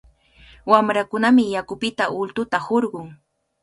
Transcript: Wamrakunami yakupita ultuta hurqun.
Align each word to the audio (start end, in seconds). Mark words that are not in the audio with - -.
Wamrakunami 0.71 1.43
yakupita 1.55 2.05
ultuta 2.19 2.57
hurqun. 2.65 3.07